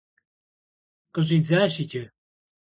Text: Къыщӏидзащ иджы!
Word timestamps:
Къыщӏидзащ 1.13 1.73
иджы! 1.83 2.03